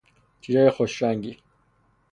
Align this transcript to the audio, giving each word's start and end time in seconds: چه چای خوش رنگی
چه 0.41 0.53
چای 0.53 0.69
خوش 0.69 1.01
رنگی 1.03 1.37